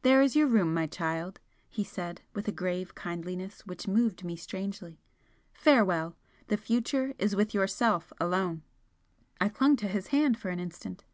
[0.00, 4.34] "There is your room, my child," he said, with a grave kindliness which moved me
[4.34, 5.02] strangely
[5.52, 6.16] "Farewell!
[6.46, 8.62] The future is with yourself alone."
[9.38, 11.04] I clung to his hand for an instant.